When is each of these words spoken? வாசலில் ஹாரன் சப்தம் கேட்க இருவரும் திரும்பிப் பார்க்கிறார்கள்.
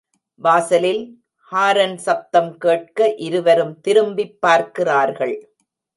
வாசலில் 0.41 1.03
ஹாரன் 1.51 1.97
சப்தம் 1.97 2.57
கேட்க 2.57 3.13
இருவரும் 3.17 3.79
திரும்பிப் 3.79 4.41
பார்க்கிறார்கள். 4.41 5.35